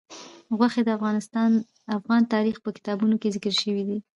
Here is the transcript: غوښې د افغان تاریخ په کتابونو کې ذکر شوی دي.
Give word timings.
غوښې 0.57 0.81
د 0.85 0.89
افغان 1.97 2.21
تاریخ 2.33 2.55
په 2.61 2.69
کتابونو 2.77 3.15
کې 3.21 3.33
ذکر 3.35 3.53
شوی 3.61 3.83
دي. 3.89 3.97